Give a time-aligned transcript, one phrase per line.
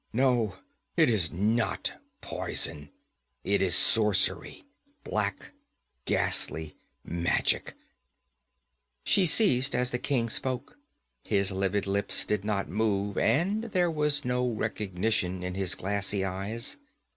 [0.13, 0.55] No,
[0.97, 2.89] it is not poison;
[3.43, 4.65] it is sorcery
[5.03, 5.51] black,
[6.05, 7.75] ghastly magic'
[9.03, 10.79] She ceased as the king spoke;
[11.23, 16.77] his livid lips did not move, and there was no recognition in his glassy eyes.